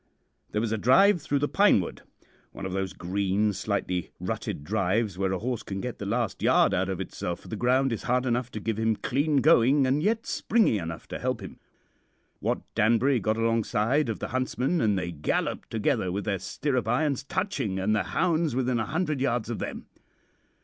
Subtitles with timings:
[0.49, 2.01] "There was a drive through the pine wood
[2.53, 6.73] one of those green, slightly rutted drives where a horse can get the last yard
[6.73, 10.01] out of itself, for the ground is hard enough to give him clean going and
[10.01, 11.59] yet springy enough to help him.
[12.39, 17.21] Wat Danbury got alongside of the huntsman and they galloped together with their stirrup irons
[17.23, 19.85] touching, and the hounds within a hundred yards of them.